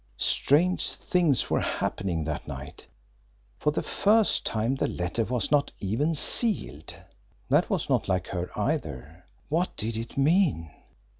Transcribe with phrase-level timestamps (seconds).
[0.17, 2.87] Strange things were happening that night!
[3.59, 6.95] For the first time, the letter was not even SEALED!
[7.49, 9.23] That was not like her, either!
[9.49, 10.71] What did it mean?